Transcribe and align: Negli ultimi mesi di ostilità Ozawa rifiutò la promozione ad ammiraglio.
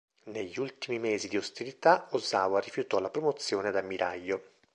Negli 0.29 0.57
ultimi 0.57 0.97
mesi 0.97 1.27
di 1.27 1.37
ostilità 1.37 2.07
Ozawa 2.13 2.59
rifiutò 2.59 2.99
la 2.99 3.11
promozione 3.11 3.67
ad 3.67 3.75
ammiraglio. 3.75 4.41